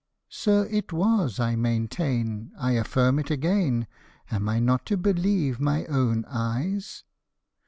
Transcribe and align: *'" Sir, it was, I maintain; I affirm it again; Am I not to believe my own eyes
*'" 0.15 0.19
Sir, 0.29 0.67
it 0.71 0.91
was, 0.91 1.39
I 1.39 1.55
maintain; 1.55 2.53
I 2.59 2.71
affirm 2.71 3.19
it 3.19 3.29
again; 3.29 3.85
Am 4.31 4.49
I 4.49 4.59
not 4.59 4.83
to 4.87 4.97
believe 4.97 5.59
my 5.59 5.85
own 5.85 6.25
eyes 6.27 7.03